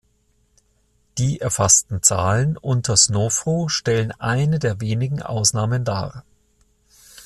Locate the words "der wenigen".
4.57-5.21